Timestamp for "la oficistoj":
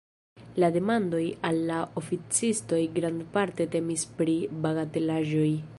1.67-2.81